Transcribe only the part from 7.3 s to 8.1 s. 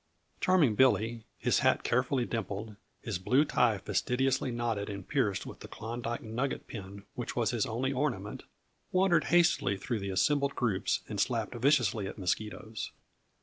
was his only